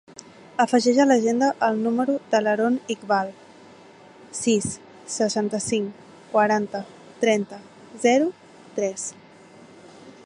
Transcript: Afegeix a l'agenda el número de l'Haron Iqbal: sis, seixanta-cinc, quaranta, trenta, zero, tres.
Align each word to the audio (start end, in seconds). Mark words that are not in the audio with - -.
Afegeix 0.63 0.99
a 1.01 1.05
l'agenda 1.09 1.49
el 1.67 1.75
número 1.87 2.15
de 2.31 2.39
l'Haron 2.45 2.79
Iqbal: 2.95 3.29
sis, 4.39 4.71
seixanta-cinc, 5.19 6.01
quaranta, 6.33 6.83
trenta, 7.27 7.61
zero, 8.09 8.33
tres. 8.81 9.07